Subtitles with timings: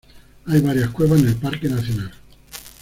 [0.47, 2.11] Hay varias cuevas en el parque nacional.